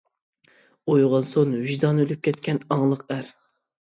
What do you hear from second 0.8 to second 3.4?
ئويغانسۇن ۋىجدانى ئۆلۈپ كەتكەن «ئاڭلىق» ئەر.